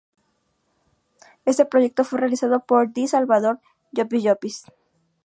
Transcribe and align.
Este 1.45 1.63
proyecto 1.63 2.03
fue 2.03 2.17
realizado 2.21 2.61
por 2.65 2.89
D. 2.91 3.07
Salvador 3.07 3.59
Llopis 3.91 4.23
Llopis. 4.23 4.63